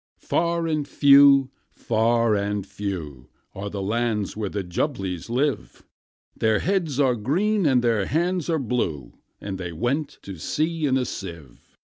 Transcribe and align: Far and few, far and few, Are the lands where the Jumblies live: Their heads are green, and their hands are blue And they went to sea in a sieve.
Far 0.17 0.65
and 0.65 0.87
few, 0.87 1.51
far 1.71 2.33
and 2.33 2.65
few, 2.65 3.29
Are 3.53 3.69
the 3.69 3.83
lands 3.83 4.35
where 4.35 4.49
the 4.49 4.63
Jumblies 4.63 5.29
live: 5.29 5.83
Their 6.35 6.57
heads 6.57 6.99
are 6.99 7.13
green, 7.13 7.67
and 7.67 7.83
their 7.83 8.07
hands 8.07 8.49
are 8.49 8.57
blue 8.57 9.13
And 9.39 9.59
they 9.59 9.71
went 9.71 10.17
to 10.23 10.39
sea 10.39 10.87
in 10.87 10.97
a 10.97 11.05
sieve. 11.05 11.77